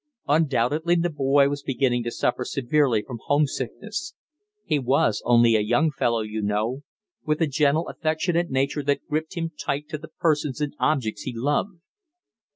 [0.27, 4.15] Undoubtedly the boy was beginning to suffer severely from homesickness
[4.65, 6.81] he was only a young fellow, you know,
[7.23, 11.33] with a gentle, affectionate nature that gripped him tight to the persons and objects he
[11.35, 11.81] loved.